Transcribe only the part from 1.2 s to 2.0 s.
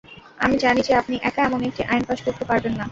একা এমন একটি